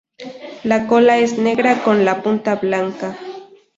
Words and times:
La 0.63 0.87
cola 0.87 1.19
es 1.19 1.37
negra 1.37 1.83
con 1.83 2.05
la 2.05 2.23
punta 2.23 2.55
blanca. 2.55 3.15